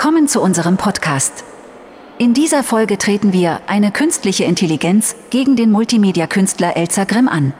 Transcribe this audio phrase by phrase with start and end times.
[0.00, 1.42] Willkommen zu unserem Podcast.
[2.18, 7.52] In dieser Folge treten wir eine künstliche Intelligenz gegen den Multimedia-Künstler Elsa Grimm an.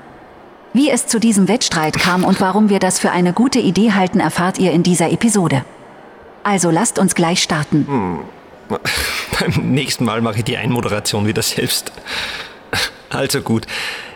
[0.73, 4.21] Wie es zu diesem Wettstreit kam und warum wir das für eine gute Idee halten,
[4.21, 5.65] erfahrt ihr in dieser Episode.
[6.45, 7.89] Also lasst uns gleich starten.
[7.89, 8.19] Hm.
[9.41, 11.91] Beim nächsten Mal mache ich die Einmoderation wieder selbst.
[13.11, 13.67] Also gut.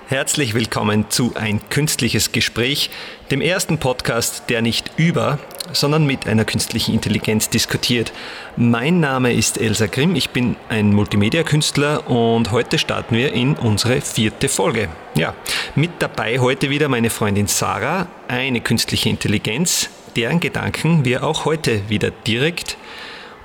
[0.06, 2.90] Herzlich willkommen zu Ein künstliches Gespräch,
[3.32, 5.40] dem ersten Podcast, der nicht über,
[5.72, 8.12] sondern mit einer künstlichen Intelligenz diskutiert.
[8.56, 14.00] Mein Name ist Elsa Grimm, ich bin ein Multimedia-Künstler und heute starten wir in unsere
[14.00, 14.88] vierte Folge.
[15.14, 15.34] Ja,
[15.74, 21.88] mit dabei heute wieder meine Freundin Sarah, eine künstliche Intelligenz, deren Gedanken wir auch heute
[21.88, 22.76] wieder direkt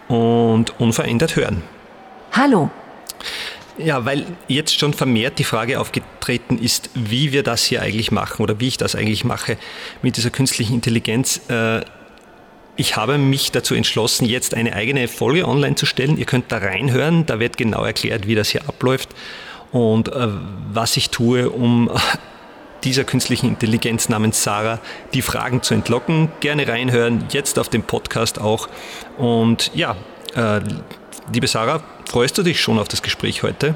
[0.08, 1.64] und unverändert hören.
[2.32, 2.70] Hallo.
[3.78, 8.42] Ja, weil jetzt schon vermehrt die Frage aufgetreten ist, wie wir das hier eigentlich machen
[8.42, 9.58] oder wie ich das eigentlich mache
[10.02, 11.42] mit dieser künstlichen Intelligenz.
[11.48, 11.82] Äh,
[12.78, 16.18] ich habe mich dazu entschlossen, jetzt eine eigene Folge online zu stellen.
[16.18, 19.10] Ihr könnt da reinhören, da wird genau erklärt, wie das hier abläuft
[19.72, 20.28] und äh,
[20.72, 21.90] was ich tue, um
[22.84, 24.80] dieser künstlichen Intelligenz namens Sarah
[25.14, 26.32] die Fragen zu entlocken.
[26.40, 28.70] Gerne reinhören, jetzt auf dem Podcast auch.
[29.18, 29.98] Und ja,
[30.36, 30.62] äh,
[31.34, 33.76] liebe Sarah, Freust du dich schon auf das Gespräch heute?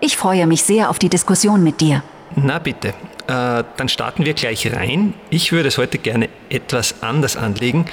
[0.00, 2.02] Ich freue mich sehr auf die Diskussion mit dir.
[2.34, 2.92] Na bitte,
[3.26, 5.14] äh, dann starten wir gleich rein.
[5.30, 7.86] Ich würde es heute gerne etwas anders anlegen.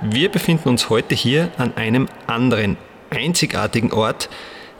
[0.00, 2.76] Wir befinden uns heute hier an einem anderen,
[3.10, 4.28] einzigartigen Ort,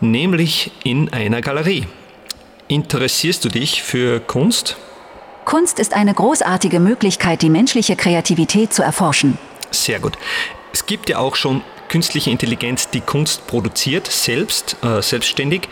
[0.00, 1.86] nämlich in einer Galerie.
[2.69, 4.77] Interessierst du dich für Kunst?
[5.44, 9.36] Kunst ist eine großartige Möglichkeit, die menschliche Kreativität zu erforschen.
[9.70, 10.16] Sehr gut.
[10.72, 15.69] Es gibt ja auch schon künstliche Intelligenz die Kunst produziert, selbst, äh, selbstständig.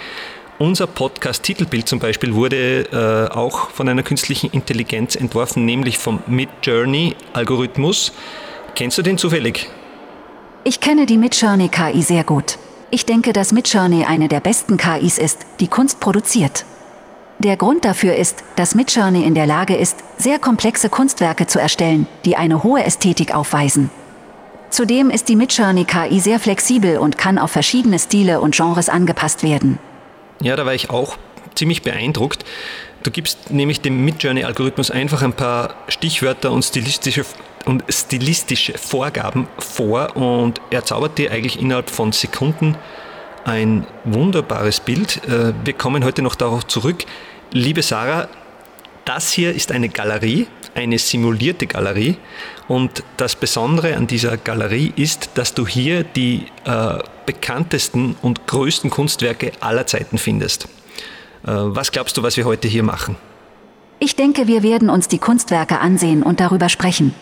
[0.59, 8.13] Unser Podcast-Titelbild zum Beispiel wurde äh, auch von einer künstlichen Intelligenz entworfen, nämlich vom Midjourney-Algorithmus.
[8.75, 9.71] Kennst du den zufällig?
[10.65, 12.59] Ich kenne die Midjourney KI sehr gut.
[12.91, 16.65] Ich denke, dass Midjourney eine der besten KIs ist, die Kunst produziert.
[17.39, 22.09] Der Grund dafür ist, dass Midjourney in der Lage ist, sehr komplexe Kunstwerke zu erstellen,
[22.25, 23.91] die eine hohe Ästhetik aufweisen.
[24.71, 29.45] Zudem ist die Midjourney KI sehr flexibel und kann auf verschiedene Stile und Genres angepasst
[29.45, 29.79] werden.
[30.41, 31.17] Ja, da war ich auch
[31.55, 32.45] ziemlich beeindruckt.
[33.03, 37.25] Du gibst nämlich dem Midjourney-Algorithmus einfach ein paar Stichwörter und stilistische,
[37.65, 42.77] und stilistische Vorgaben vor und er zaubert dir eigentlich innerhalb von Sekunden
[43.45, 45.23] ein wunderbares Bild.
[45.27, 47.05] Äh, wir kommen heute noch darauf zurück.
[47.53, 48.29] Liebe Sarah,
[49.05, 52.17] das hier ist eine Galerie, eine simulierte Galerie.
[52.69, 58.91] Und das Besondere an dieser Galerie ist, dass du hier die äh, bekanntesten und größten
[58.91, 60.65] Kunstwerke aller Zeiten findest.
[60.65, 60.69] Äh,
[61.51, 63.17] was glaubst du, was wir heute hier machen?
[64.01, 67.15] Ich denke, wir werden uns die Kunstwerke ansehen und darüber sprechen.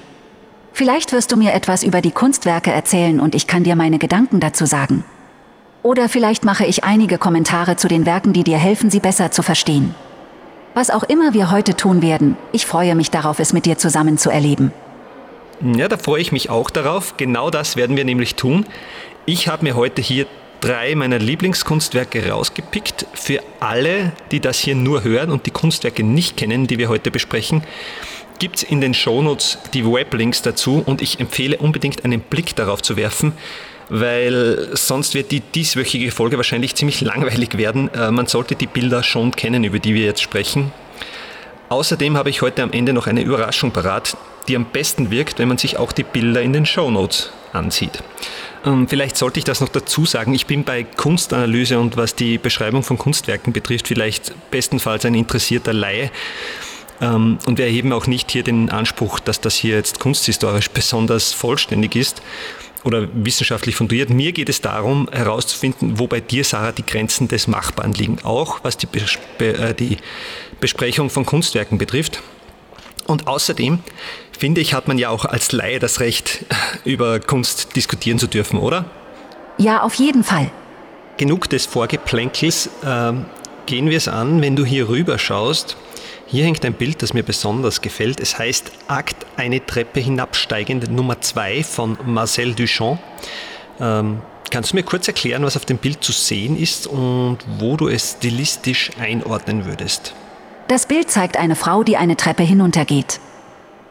[0.73, 4.41] Vielleicht wirst du mir etwas über die Kunstwerke erzählen und ich kann dir meine Gedanken
[4.41, 5.05] dazu sagen.
[5.83, 9.43] Oder vielleicht mache ich einige Kommentare zu den Werken, die dir helfen, sie besser zu
[9.43, 9.95] verstehen.
[10.77, 14.19] Was auch immer wir heute tun werden, ich freue mich darauf, es mit dir zusammen
[14.19, 14.73] zu erleben.
[15.75, 17.17] Ja, da freue ich mich auch darauf.
[17.17, 18.67] Genau das werden wir nämlich tun.
[19.25, 20.27] Ich habe mir heute hier
[20.61, 23.07] drei meiner Lieblingskunstwerke rausgepickt.
[23.15, 27.11] Für alle, die das hier nur hören und die Kunstwerke nicht kennen, die wir heute
[27.11, 27.65] besprechen,
[28.39, 32.83] gibt es in den Shownotes die Weblinks dazu und ich empfehle unbedingt einen Blick darauf
[32.83, 33.33] zu werfen
[33.89, 37.93] weil sonst wird die dieswöchige Folge wahrscheinlich ziemlich langweilig werden.
[37.95, 40.73] Äh, man sollte die Bilder schon kennen, über die wir jetzt sprechen.
[41.69, 44.17] Außerdem habe ich heute am Ende noch eine Überraschung parat,
[44.49, 48.03] die am besten wirkt, wenn man sich auch die Bilder in den Show Notes ansieht.
[48.65, 50.35] Ähm, vielleicht sollte ich das noch dazu sagen.
[50.35, 55.73] Ich bin bei Kunstanalyse und was die Beschreibung von Kunstwerken betrifft, vielleicht bestenfalls ein interessierter
[55.73, 56.11] Laie.
[57.01, 61.33] Ähm, und wir erheben auch nicht hier den Anspruch, dass das hier jetzt kunsthistorisch besonders
[61.33, 62.23] vollständig ist
[62.87, 64.11] oder wissenschaftlich fundiert.
[64.11, 68.61] Mir geht es darum, herauszufinden, wo bei dir, Sarah, die Grenzen des Machbaren liegen, auch
[68.63, 69.99] was die, Bes äh, die
[70.61, 72.23] Besprechung von Kunstwerken betrifft.
[73.07, 73.81] Und außerdem,
[74.39, 76.45] finde ich, hat man ja auch als Laie das Recht,
[76.85, 78.85] über Kunst diskutieren zu dürfen, oder?
[79.59, 80.51] Ja, auf jeden Fall.
[81.17, 82.71] Genug des Vorgeplänkels.
[82.85, 83.13] Äh,
[83.67, 85.77] gehen wir es an, wenn du hier rüber schaust.
[86.29, 88.19] Hier hängt ein Bild, das mir besonders gefällt.
[88.19, 92.99] Es heißt Akt eine Treppe hinabsteigende Nummer 2 von Marcel Duchamp.
[93.79, 94.21] Ähm,
[94.51, 97.87] kannst du mir kurz erklären, was auf dem Bild zu sehen ist und wo du
[97.87, 100.15] es stilistisch einordnen würdest?
[100.67, 103.21] Das Bild zeigt eine Frau, die eine Treppe hinuntergeht.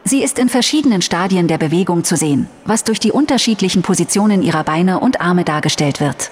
[0.04, 4.62] Sie ist in verschiedenen Stadien der Bewegung zu sehen, was durch die unterschiedlichen Positionen ihrer
[4.62, 6.30] Beine und Arme dargestellt wird.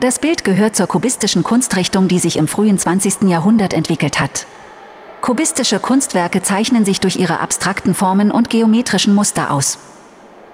[0.00, 3.28] Das Bild gehört zur kubistischen Kunstrichtung, die sich im frühen 20.
[3.28, 4.46] Jahrhundert entwickelt hat.
[5.20, 9.78] Kubistische Kunstwerke zeichnen sich durch ihre abstrakten Formen und geometrischen Muster aus.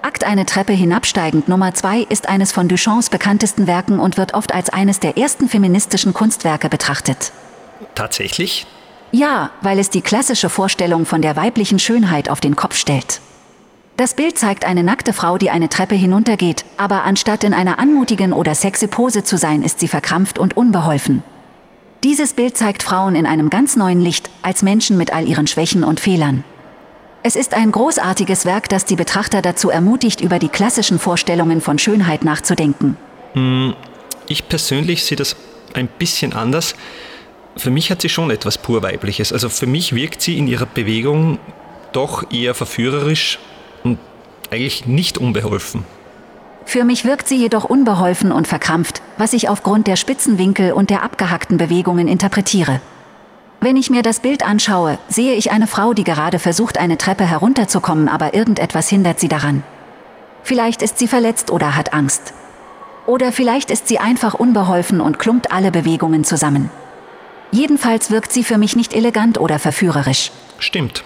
[0.01, 4.53] Akt eine Treppe hinabsteigend Nummer 2 ist eines von Duchamps bekanntesten Werken und wird oft
[4.53, 7.31] als eines der ersten feministischen Kunstwerke betrachtet.
[7.95, 8.67] Tatsächlich?
[9.11, 13.21] Ja, weil es die klassische Vorstellung von der weiblichen Schönheit auf den Kopf stellt.
[13.97, 18.33] Das Bild zeigt eine nackte Frau, die eine Treppe hinuntergeht, aber anstatt in einer anmutigen
[18.33, 21.23] oder sexy Pose zu sein, ist sie verkrampft und unbeholfen.
[22.05, 25.83] Dieses Bild zeigt Frauen in einem ganz neuen Licht, als Menschen mit all ihren Schwächen
[25.83, 26.43] und Fehlern.
[27.23, 31.79] Es ist ein großartiges Werk, das die Betrachter dazu ermutigt, über die klassischen Vorstellungen von
[31.79, 32.95] Schönheit nachzudenken.
[33.33, 33.73] Hm,
[34.27, 35.35] ich persönlich sehe das
[35.73, 36.75] ein bisschen anders.
[37.57, 39.33] Für mich hat sie schon etwas pur Weibliches.
[39.33, 41.39] Also für mich wirkt sie in ihrer Bewegung
[41.91, 43.39] doch eher verführerisch
[43.83, 43.97] und
[44.51, 45.85] eigentlich nicht unbeholfen.
[46.65, 51.03] Für mich wirkt sie jedoch unbeholfen und verkrampft, was ich aufgrund der Spitzenwinkel und der
[51.03, 52.81] abgehackten Bewegungen interpretiere.
[53.61, 57.25] Wenn ich mir das Bild anschaue, sehe ich eine Frau, die gerade versucht, eine Treppe
[57.25, 59.63] herunterzukommen, aber irgendetwas hindert sie daran.
[60.43, 62.33] Vielleicht ist sie verletzt oder hat Angst.
[63.07, 66.69] Oder vielleicht ist sie einfach unbeholfen und klumpt alle Bewegungen zusammen.
[67.51, 70.31] Jedenfalls wirkt sie für mich nicht elegant oder verführerisch.
[70.59, 71.03] Stimmt.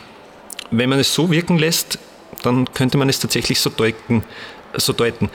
[0.71, 1.99] Wenn man es so wirken lässt,
[2.43, 4.23] dann könnte man es tatsächlich so deuten,
[4.75, 5.29] so deuten.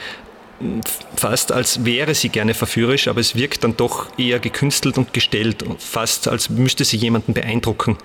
[1.17, 5.65] Fast als wäre sie gerne verführerisch, aber es wirkt dann doch eher gekünstelt und gestellt,
[5.79, 7.97] fast als müsste sie jemanden beeindrucken.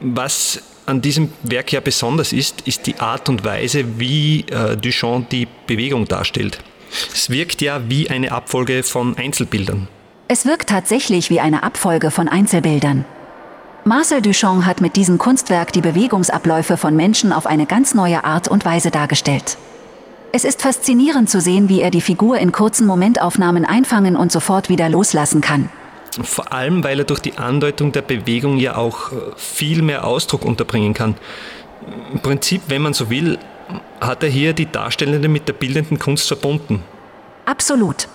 [0.00, 5.30] Was an diesem Werk ja besonders ist, ist die Art und Weise, wie äh, Duchamp
[5.30, 6.58] die Bewegung darstellt.
[7.12, 9.88] Es wirkt ja wie eine Abfolge von Einzelbildern.
[10.28, 13.04] Es wirkt tatsächlich wie eine Abfolge von Einzelbildern.
[13.84, 18.46] Marcel Duchamp hat mit diesem Kunstwerk die Bewegungsabläufe von Menschen auf eine ganz neue Art
[18.46, 19.56] und Weise dargestellt.
[20.34, 24.70] Es ist faszinierend zu sehen, wie er die Figur in kurzen Momentaufnahmen einfangen und sofort
[24.70, 25.68] wieder loslassen kann.
[26.22, 30.46] Vor allem, weil er durch die Andeutung der Bewegung ja auch äh, viel mehr Ausdruck
[30.46, 31.16] unterbringen kann.
[32.12, 33.38] Im Prinzip, wenn man so will,
[34.00, 36.82] hat er hier die Darstellende mit der bildenden Kunst verbunden.
[37.44, 38.08] Absolut.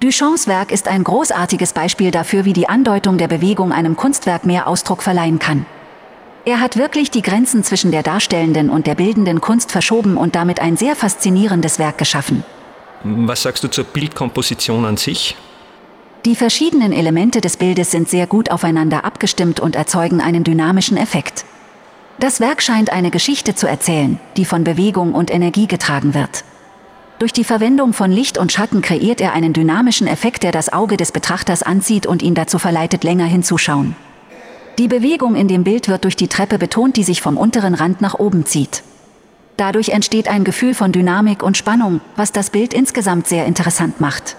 [0.00, 4.66] Duchamps Werk ist ein großartiges Beispiel dafür, wie die Andeutung der Bewegung einem Kunstwerk mehr
[4.66, 5.64] Ausdruck verleihen kann.
[6.48, 10.60] Er hat wirklich die Grenzen zwischen der darstellenden und der bildenden Kunst verschoben und damit
[10.60, 12.42] ein sehr faszinierendes Werk geschaffen.
[13.04, 15.36] Was sagst du zur Bildkomposition an sich?
[16.24, 21.44] Die verschiedenen Elemente des Bildes sind sehr gut aufeinander abgestimmt und erzeugen einen dynamischen Effekt.
[22.18, 26.44] Das Werk scheint eine Geschichte zu erzählen, die von Bewegung und Energie getragen wird.
[27.18, 30.96] Durch die Verwendung von Licht und Schatten kreiert er einen dynamischen Effekt, der das Auge
[30.96, 33.96] des Betrachters anzieht und ihn dazu verleitet, länger hinzuschauen.
[34.78, 38.00] Die Bewegung in dem Bild wird durch die Treppe betont, die sich vom unteren Rand
[38.00, 38.84] nach oben zieht.
[39.56, 44.36] Dadurch entsteht ein Gefühl von Dynamik und Spannung, was das Bild insgesamt sehr interessant macht.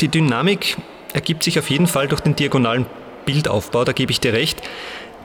[0.00, 0.76] Die Dynamik
[1.12, 2.86] ergibt sich auf jeden Fall durch den diagonalen
[3.26, 4.60] Bildaufbau, da gebe ich dir recht.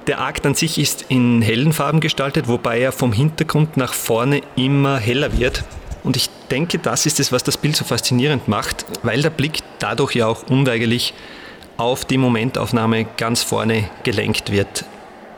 [0.06, 4.42] Der Akt an sich ist in hellen Farben gestaltet, wobei er vom Hintergrund nach vorne
[4.56, 5.64] immer heller wird.
[6.04, 9.62] Und ich denke, das ist es, was das Bild so faszinierend macht, weil der Blick
[9.80, 11.16] dadurch ja auch unweigerlich
[11.78, 14.86] auf die Momentaufnahme ganz vorne gelenkt wird.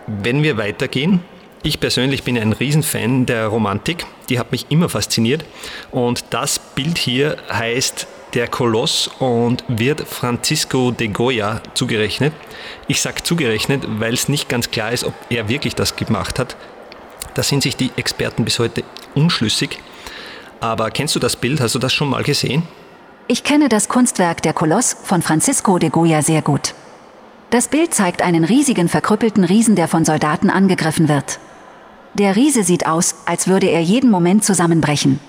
[0.08, 1.22] Wenn wir weitergehen,
[1.64, 5.44] ich persönlich bin ein Riesenfan der Romantik, die hat mich immer fasziniert
[5.92, 12.34] und das Bild hier heißt der Koloss und wird Francisco de Goya zugerechnet.
[12.88, 16.56] Ich sage zugerechnet, weil es nicht ganz klar ist, ob er wirklich das gemacht hat.
[17.34, 18.84] Da sind sich die Experten bis heute
[19.16, 19.80] unschlüssig.
[20.60, 21.62] Aber kennst du das Bild?
[21.62, 22.64] Hast du das schon mal gesehen?
[23.30, 26.74] Ich kenne das Kunstwerk Der Koloss von Francisco de Goya sehr gut.
[27.50, 31.40] Das Bild zeigt einen riesigen verkrüppelten Riesen, der von Soldaten angegriffen wird.
[32.14, 35.20] Der Riese sieht aus, als würde er jeden Moment zusammenbrechen.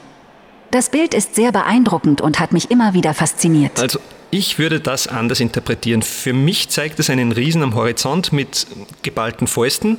[0.70, 3.80] Das Bild ist sehr beeindruckend und hat mich immer wieder fasziniert.
[3.80, 3.98] Also
[4.30, 6.02] ich würde das anders interpretieren.
[6.02, 8.68] Für mich zeigt es einen Riesen am Horizont mit
[9.02, 9.98] geballten Fäusten,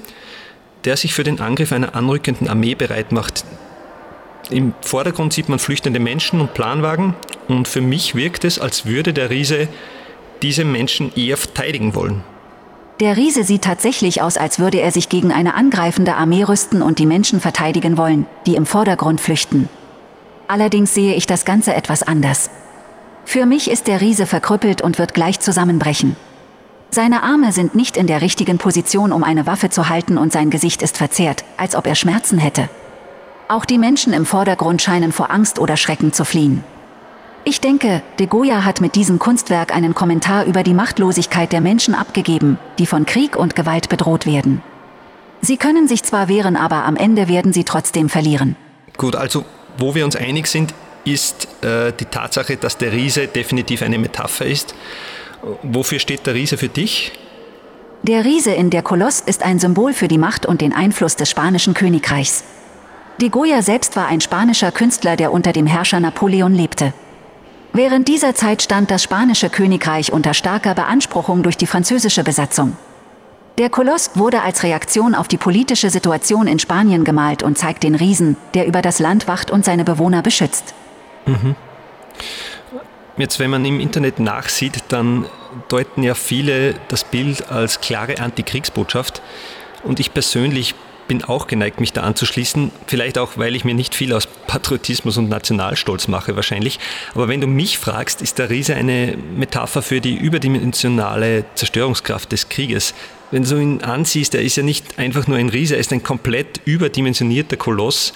[0.86, 3.44] der sich für den Angriff einer anrückenden Armee bereit macht.
[4.50, 7.14] Im Vordergrund sieht man flüchtende Menschen und Planwagen
[7.48, 9.68] und für mich wirkt es, als würde der Riese
[10.42, 12.24] diese Menschen eher verteidigen wollen.
[13.00, 17.00] Der Riese sieht tatsächlich aus, als würde er sich gegen eine angreifende Armee rüsten und
[17.00, 19.70] die Menschen verteidigen wollen, die im Vordergrund flüchten.
[20.48, 22.50] Allerdings sehe ich das Ganze etwas anders.
[23.24, 26.16] Für mich ist der Riese verkrüppelt und wird gleich zusammenbrechen.
[26.90, 30.50] Seine Arme sind nicht in der richtigen Position, um eine Waffe zu halten und sein
[30.50, 32.68] Gesicht ist verzerrt, als ob er Schmerzen hätte.
[33.52, 36.64] Auch die Menschen im Vordergrund scheinen vor Angst oder Schrecken zu fliehen.
[37.46, 41.96] Ich denke, de Goya hat mit diesem Kunstwerk einen Kommentar über die Machtlosigkeit der Menschen
[41.96, 44.62] abgegeben, die von Krieg und Gewalt bedroht werden.
[45.42, 48.56] Sie können sich zwar wehren, aber am Ende werden sie trotzdem verlieren.
[48.98, 49.46] Gut, also
[49.80, 54.46] wo wir uns einig sind, ist äh, die Tatsache, dass der Riese definitiv eine Metapher
[54.46, 54.76] ist.
[55.64, 57.14] Wofür steht der Riese für dich?
[58.04, 61.32] Der Riese in der Koloss ist ein Symbol für die Macht und den Einfluss des
[61.32, 62.44] spanischen Königreichs.
[63.22, 66.94] De Goya selbst war ein spanischer Künstler, der unter dem Herrscher Napoleon lebte.
[67.74, 72.78] Während dieser Zeit stand das spanische Königreich unter starker Beanspruchung durch die französische Besatzung.
[73.58, 77.96] Der Koloss wurde als Reaktion auf die politische Situation in Spanien gemalt und zeigt den
[77.96, 80.74] Riesen, der über das Land wacht und seine Bewohner beschützt.
[81.26, 81.56] Mhm.
[83.18, 85.26] Jetzt, wenn man im Internet nachsieht, dann
[85.68, 89.22] deuten ja viele das Bild als klare Antikriegsbotschaft.
[89.84, 90.74] Und ich persönlich
[91.10, 92.72] bin auch geneigt, mich da anzuschließen.
[92.88, 96.80] Vielleicht auch, weil ich mir nicht viel aus Patriotismus und Nationalstolz mache, wahrscheinlich.
[97.14, 102.48] Aber wenn du mich fragst, ist der Riese eine Metapher für die überdimensionale Zerstörungskraft des
[102.48, 102.94] Krieges.
[103.32, 106.04] Wenn du ihn ansiehst, er ist ja nicht einfach nur ein Riese, er ist ein
[106.04, 108.14] komplett überdimensionierter Koloss,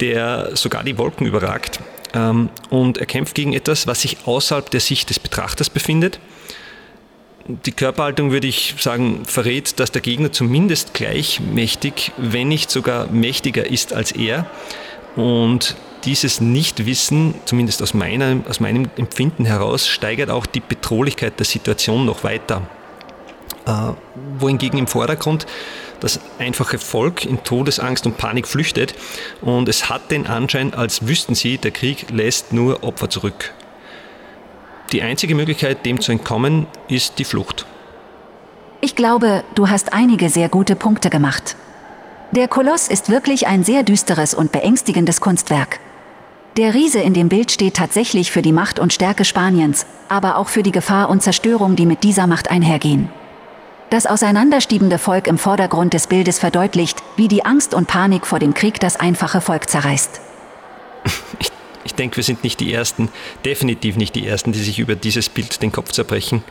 [0.00, 1.80] der sogar die Wolken überragt.
[2.14, 6.18] Ähm, und er kämpft gegen etwas, was sich außerhalb der Sicht des Betrachters befindet.
[7.46, 13.08] Die Körperhaltung, würde ich sagen, verrät, dass der Gegner zumindest gleich mächtig, wenn nicht sogar
[13.08, 14.46] mächtiger ist als er.
[15.16, 21.46] Und dieses Nichtwissen, zumindest aus, meiner, aus meinem Empfinden heraus, steigert auch die Bedrohlichkeit der
[21.46, 22.62] Situation noch weiter.
[23.66, 23.92] Äh,
[24.38, 25.46] wohingegen im Vordergrund
[26.00, 28.94] das einfache Volk in Todesangst und Panik flüchtet
[29.40, 33.52] und es hat den Anschein, als wüssten sie, der Krieg lässt nur Opfer zurück.
[34.92, 37.66] Die einzige Möglichkeit, dem zu entkommen, ist die Flucht.
[38.82, 41.56] Ich glaube, du hast einige sehr gute Punkte gemacht.
[42.32, 45.80] Der Koloss ist wirklich ein sehr düsteres und beängstigendes Kunstwerk.
[46.58, 50.48] Der Riese in dem Bild steht tatsächlich für die Macht und Stärke Spaniens, aber auch
[50.48, 53.08] für die Gefahr und Zerstörung, die mit dieser Macht einhergehen.
[53.88, 58.52] Das auseinanderstiebende Volk im Vordergrund des Bildes verdeutlicht, wie die Angst und Panik vor dem
[58.52, 60.20] Krieg das einfache Volk zerreißt.
[61.38, 61.51] Ich,
[61.92, 63.10] ich denke, wir sind nicht die Ersten,
[63.44, 66.42] definitiv nicht die Ersten, die sich über dieses Bild den Kopf zerbrechen.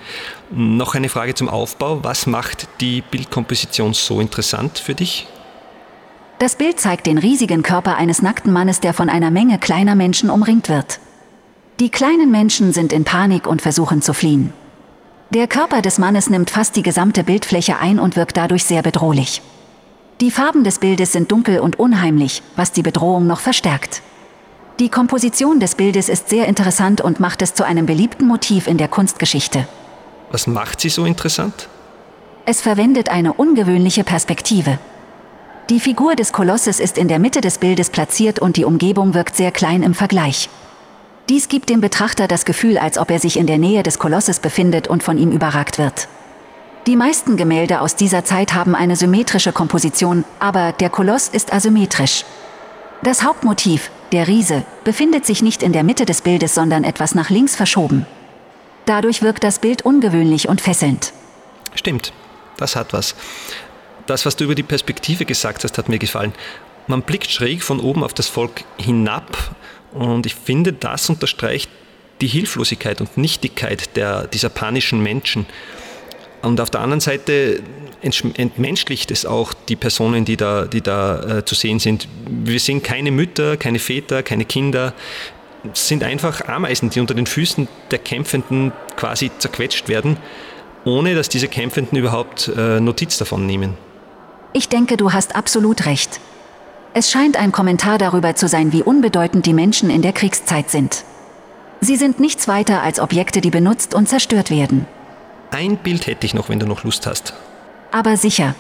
[0.52, 2.04] Noch eine Frage zum Aufbau.
[2.04, 5.28] Was macht die Bildkomposition so interessant für dich?
[6.38, 10.30] Das Bild zeigt den riesigen Körper eines nackten Mannes, der von einer Menge kleiner Menschen
[10.30, 11.00] umringt wird.
[11.80, 14.54] Die kleinen Menschen sind in Panik und versuchen zu fliehen.
[15.32, 19.42] Der Körper des Mannes nimmt fast die gesamte Bildfläche ein und wirkt dadurch sehr bedrohlich.
[20.20, 24.04] Die Farben des Bildes sind dunkel und unheimlich, was die Bedrohung noch verstärkt.
[24.82, 28.80] Die Komposition des Bildes ist sehr interessant und macht es zu einem beliebten Motiv in
[28.80, 29.68] der Kunstgeschichte.
[30.32, 31.70] Was macht sie so interessant?
[32.48, 34.80] Es verwendet eine ungewöhnliche Perspektive.
[35.70, 39.36] Die Figur des Kolosses ist in der Mitte des Bildes platziert und die Umgebung wirkt
[39.36, 40.50] sehr klein im Vergleich.
[41.30, 44.40] Dies gibt dem Betrachter das Gefühl, als ob er sich in der Nähe des Kolosses
[44.40, 46.08] befindet und von ihm überragt wird.
[46.88, 52.26] Die meisten Gemälde aus dieser Zeit haben eine symmetrische Komposition, aber der Koloss ist asymmetrisch.
[53.04, 57.30] Das Hauptmotiv, der Riese, befindet sich nicht in der Mitte des Bildes, sondern etwas nach
[57.30, 58.06] links verschoben.
[58.86, 61.14] Dadurch wirkt das Bild ungewöhnlich und fesselnd.
[61.76, 62.14] Stimmt,
[62.58, 63.16] das hat was.
[64.08, 66.34] Das, was du über die Perspektive gesagt hast, hat mir gefallen.
[66.88, 69.56] Man blickt schräg von oben auf das Volk hinab
[69.94, 71.70] und ich finde, das unterstreicht
[72.22, 75.46] die Hilflosigkeit und Nichtigkeit der, dieser panischen Menschen.
[76.42, 77.62] Und auf der anderen Seite
[78.02, 82.08] entmenschlicht es auch die Personen, die da, die da äh, zu sehen sind.
[82.28, 84.94] Wir sind keine Mütter, keine Väter, keine Kinder.
[85.72, 90.18] Es sind einfach Ameisen, die unter den Füßen der Kämpfenden quasi zerquetscht werden,
[90.86, 93.78] ohne dass diese Kämpfenden überhaupt äh, Notiz davon nehmen.
[94.54, 96.20] Ich denke, du hast absolut recht.
[96.94, 101.06] Es scheint ein Kommentar darüber zu sein, wie unbedeutend die Menschen in der Kriegszeit sind.
[101.80, 104.86] Sie sind nichts weiter als Objekte, die benutzt und zerstört werden.
[105.52, 107.34] Ein Bild hätte ich noch, wenn du noch Lust hast.
[107.92, 108.56] Aber sicher.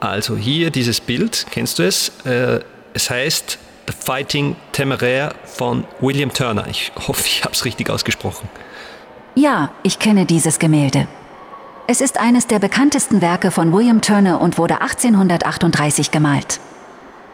[0.00, 2.12] Also hier dieses Bild, kennst du es?
[2.24, 2.60] Äh,
[2.94, 6.66] es heißt The Fighting Temeraire von William Turner.
[6.68, 8.48] Ich hoffe, ich habe es richtig ausgesprochen.
[9.34, 11.06] Ja, ich kenne dieses Gemälde.
[11.88, 16.58] Es ist eines der bekanntesten Werke von William Turner und wurde 1838 gemalt.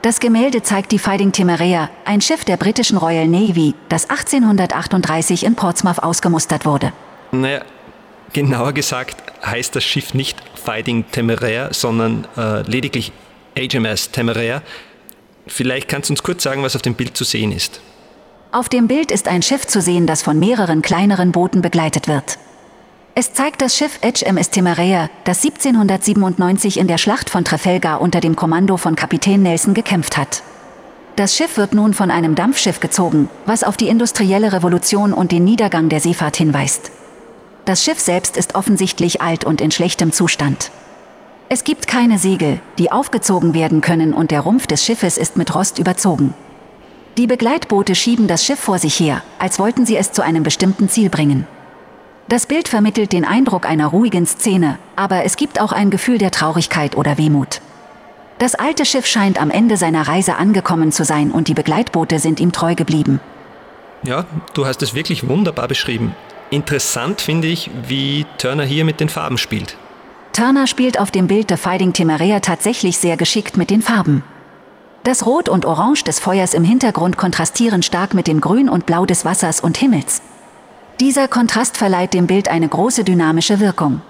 [0.02, 5.54] Das Gemälde zeigt die Fighting Temeraire, ein Schiff der britischen Royal Navy, das 1838 in
[5.54, 6.92] Portsmouth ausgemustert wurde.
[7.30, 7.62] Naja,
[8.32, 13.12] genauer gesagt heißt das Schiff nicht Fighting Temeraire, sondern äh, lediglich
[13.56, 14.62] HMS Temeraire.
[15.46, 17.80] Vielleicht kannst du uns kurz sagen, was auf dem Bild zu sehen ist.
[18.52, 22.38] Auf dem Bild ist ein Schiff zu sehen, das von mehreren kleineren Booten begleitet wird.
[23.14, 28.36] Es zeigt das Schiff HMS Temeraire, das 1797 in der Schlacht von Trafalgar unter dem
[28.36, 30.42] Kommando von Kapitän Nelson gekämpft hat.
[31.16, 35.44] Das Schiff wird nun von einem Dampfschiff gezogen, was auf die industrielle Revolution und den
[35.44, 36.90] Niedergang der Seefahrt hinweist.
[37.64, 40.70] Das Schiff selbst ist offensichtlich alt und in schlechtem Zustand.
[41.48, 45.54] Es gibt keine Segel, die aufgezogen werden können und der Rumpf des Schiffes ist mit
[45.54, 46.34] Rost überzogen.
[47.18, 50.88] Die Begleitboote schieben das Schiff vor sich her, als wollten sie es zu einem bestimmten
[50.88, 51.46] Ziel bringen.
[52.28, 56.30] Das Bild vermittelt den Eindruck einer ruhigen Szene, aber es gibt auch ein Gefühl der
[56.30, 57.60] Traurigkeit oder Wehmut.
[58.38, 62.40] Das alte Schiff scheint am Ende seiner Reise angekommen zu sein und die Begleitboote sind
[62.40, 63.20] ihm treu geblieben.
[64.04, 66.16] Ja, du hast es wirklich wunderbar beschrieben.
[66.52, 69.78] Interessant finde ich, wie Turner hier mit den Farben spielt.
[70.34, 74.22] Turner spielt auf dem Bild der Fighting Temeraire tatsächlich sehr geschickt mit den Farben.
[75.02, 79.06] Das Rot und Orange des Feuers im Hintergrund kontrastieren stark mit dem Grün und Blau
[79.06, 80.20] des Wassers und Himmels.
[81.00, 84.02] Dieser Kontrast verleiht dem Bild eine große dynamische Wirkung.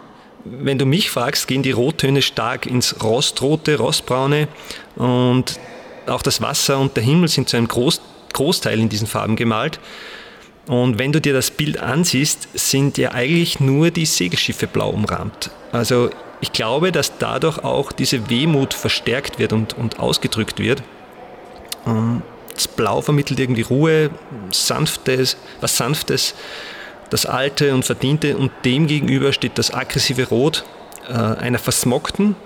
[0.45, 4.49] Wenn du mich fragst, gehen die Rottöne stark ins Rostrote, Rostbraune
[4.97, 5.61] und
[6.09, 8.01] auch das Wasser und der Himmel sind zu einem Groß
[8.33, 9.79] Großteil in diesen Farben gemalt.
[10.67, 15.51] Und wenn du dir das Bild ansiehst, sind ja eigentlich nur die Segelschiffe blau umrahmt.
[15.73, 20.83] Also ich glaube, dass dadurch auch diese Wehmut verstärkt wird und, und ausgedrückt wird.
[21.87, 22.23] Ähm,
[22.55, 24.11] das Blau vermittelt irgendwie Ruhe,
[24.51, 26.35] Sanftes, was Sanftes,
[27.11, 30.65] das Alte und Verdiente und demgegenüber steht das aggressive Rot
[31.09, 32.37] äh, einer versmockten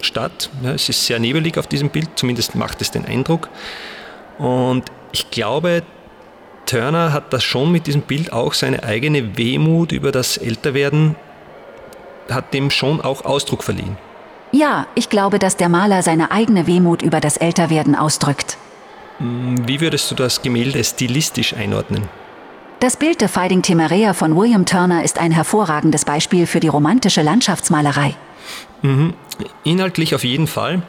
[0.00, 0.50] Stadt.
[0.62, 3.48] Ja, es ist sehr nebelig auf diesem Bild, zumindest macht es den Eindruck.
[4.38, 5.82] Und ich glaube,
[6.66, 11.16] Turner hat das schon mit diesem Bild auch seine eigene Wehmut über das Älterwerden,
[12.30, 13.96] hat dem schon auch Ausdruck verliehen.
[14.52, 18.56] Ja, ich glaube, dass der Maler seine eigene Wehmut über das Älterwerden ausdrückt.
[19.18, 22.08] Hm, wie würdest du das Gemälde stilistisch einordnen?
[22.80, 27.22] Das Bild der Fighting Temeraire von William Turner ist ein hervorragendes Beispiel für die romantische
[27.22, 28.14] Landschaftsmalerei.
[28.82, 29.14] Mhm.
[29.64, 30.82] Inhaltlich auf jeden Fall.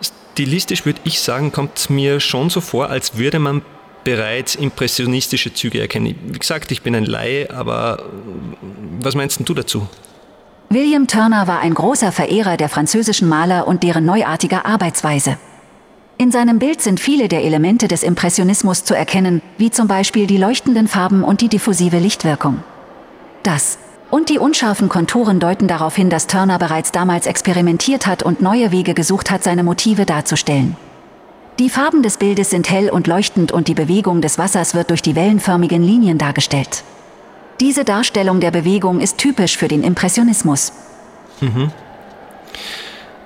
[0.00, 3.62] Stilistisch würde ich sagen, kommt es mir schon so vor, als würde man
[4.04, 6.14] bereits impressionistische Züge erkennen.
[6.26, 8.04] Wie gesagt, ich bin ein Laie, aber
[9.00, 9.88] was meinst du dazu?
[10.70, 15.36] William Turner war ein großer Verehrer der französischen Maler und deren neuartiger Arbeitsweise.
[16.18, 20.36] In seinem Bild sind viele der Elemente des Impressionismus zu erkennen, wie zum Beispiel die
[20.36, 22.62] leuchtenden Farben und die diffusive Lichtwirkung.
[23.42, 23.78] Das
[24.12, 28.70] und die unscharfen Konturen deuten darauf hin, dass Turner bereits damals experimentiert hat und neue
[28.70, 30.76] Wege gesucht hat, seine Motive darzustellen.
[31.58, 35.02] Die Farben des Bildes sind hell und leuchtend und die Bewegung des Wassers wird durch
[35.02, 36.82] die wellenförmigen Linien dargestellt.
[37.60, 40.72] Diese Darstellung der Bewegung ist typisch für den Impressionismus.
[41.40, 41.70] Mhm.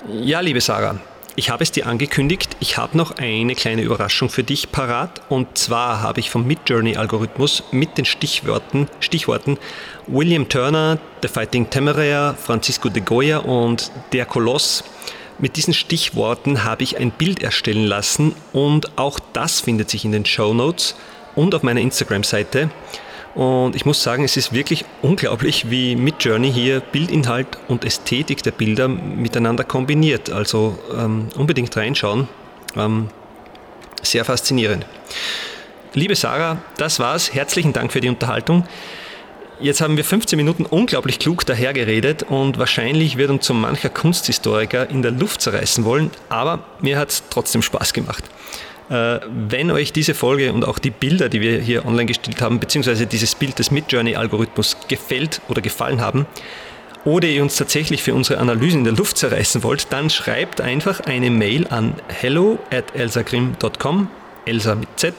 [0.08, 0.96] Ja, liebe Sarah,
[1.36, 5.22] ich habe es dir angekündigt, ich habe noch eine kleine Überraschung für dich parat.
[5.28, 9.56] Und zwar habe ich vom Midjourney-Algorithmus mit den Stichworten, Stichworten
[10.08, 14.82] William Turner, The Fighting Temeraire, Francisco de Goya und Der Koloss.
[15.38, 20.12] Mit diesen Stichworten habe ich ein Bild erstellen lassen und auch das findet sich in
[20.12, 20.96] den Show Notes
[21.34, 22.70] und auf meiner Instagram-Seite.
[23.34, 28.52] Und ich muss sagen, es ist wirklich unglaublich, wie Midjourney hier Bildinhalt und Ästhetik der
[28.52, 30.30] Bilder miteinander kombiniert.
[30.30, 32.28] Also ähm, unbedingt reinschauen.
[32.74, 33.08] Ähm,
[34.02, 34.86] sehr faszinierend.
[35.92, 37.34] Liebe Sarah, das war's.
[37.34, 38.64] Herzlichen Dank für die Unterhaltung.
[39.58, 44.90] Jetzt haben wir 15 Minuten unglaublich klug dahergeredet und wahrscheinlich wird uns so mancher Kunsthistoriker
[44.90, 48.24] in der Luft zerreißen wollen, aber mir hat es trotzdem Spaß gemacht.
[48.90, 52.60] Äh, wenn euch diese Folge und auch die Bilder, die wir hier online gestellt haben,
[52.60, 56.26] beziehungsweise dieses Bild des Midjourney-Algorithmus gefällt oder gefallen haben,
[57.06, 61.00] oder ihr uns tatsächlich für unsere Analysen in der Luft zerreißen wollt, dann schreibt einfach
[61.00, 64.08] eine Mail an hello at elsagrim.com,
[64.44, 65.14] Elsa mit Z,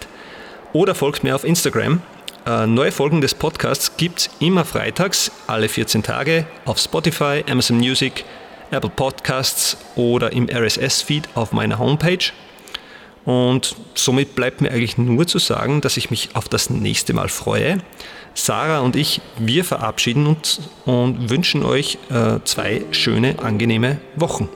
[0.74, 2.02] oder folgt mir auf Instagram.
[2.48, 7.76] Äh, neue Folgen des Podcasts gibt es immer freitags, alle 14 Tage, auf Spotify, Amazon
[7.76, 8.24] Music,
[8.72, 12.32] Apple Podcasts oder im RSS-Feed auf meiner Homepage
[13.26, 17.28] und somit bleibt mir eigentlich nur zu sagen, dass ich mich auf das nächste Mal
[17.28, 17.80] freue.
[18.34, 24.48] Sarah und ich, wir verabschieden uns und wünschen euch äh, zwei schöne, angenehme Wochen.